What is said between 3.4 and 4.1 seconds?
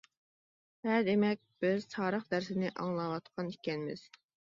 ئىكەنمىز.